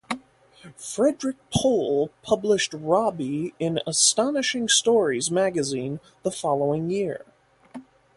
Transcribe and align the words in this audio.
Frederik 0.77 1.35
Pohl 1.53 2.09
published 2.23 2.73
"Robbie" 2.73 3.53
in 3.59 3.79
"Astonishing 3.85 4.67
Stories" 4.67 5.29
magazine 5.29 5.99
the 6.23 6.31
following 6.31 6.89
year. 6.89 7.23